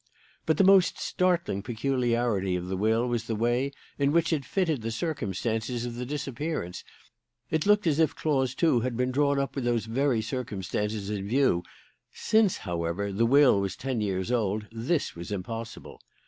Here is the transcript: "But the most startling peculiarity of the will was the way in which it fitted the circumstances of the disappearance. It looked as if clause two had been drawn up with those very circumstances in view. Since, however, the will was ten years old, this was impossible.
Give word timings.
"But 0.47 0.57
the 0.57 0.63
most 0.63 0.97
startling 0.99 1.61
peculiarity 1.61 2.55
of 2.55 2.65
the 2.65 2.75
will 2.75 3.07
was 3.07 3.25
the 3.25 3.35
way 3.35 3.71
in 3.99 4.11
which 4.11 4.33
it 4.33 4.43
fitted 4.43 4.81
the 4.81 4.89
circumstances 4.89 5.85
of 5.85 5.93
the 5.93 6.07
disappearance. 6.07 6.83
It 7.51 7.67
looked 7.67 7.85
as 7.85 7.99
if 7.99 8.15
clause 8.15 8.55
two 8.55 8.79
had 8.79 8.97
been 8.97 9.11
drawn 9.11 9.37
up 9.37 9.53
with 9.53 9.63
those 9.65 9.85
very 9.85 10.23
circumstances 10.23 11.11
in 11.11 11.27
view. 11.27 11.61
Since, 12.11 12.57
however, 12.65 13.11
the 13.13 13.27
will 13.27 13.61
was 13.61 13.75
ten 13.75 14.01
years 14.01 14.31
old, 14.31 14.65
this 14.71 15.15
was 15.15 15.31
impossible. 15.31 16.01